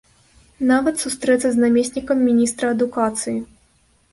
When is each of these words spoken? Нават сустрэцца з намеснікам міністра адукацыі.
Нават 0.71 1.03
сустрэцца 1.03 1.47
з 1.57 1.63
намеснікам 1.65 2.25
міністра 2.31 2.65
адукацыі. 2.77 3.37